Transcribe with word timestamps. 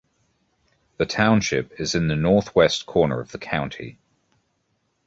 The 0.97 1.05
township 1.05 1.79
is 1.79 1.93
in 1.93 2.07
the 2.07 2.15
northwest 2.15 2.87
corner 2.87 3.19
of 3.19 3.31
the 3.31 3.37
county. 3.37 3.99